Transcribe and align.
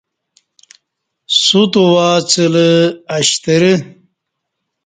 سوت 1.43 1.73
او 1.79 1.85
ا 2.09 2.09
څلہ 2.29 2.67
اشترہ 3.15 3.73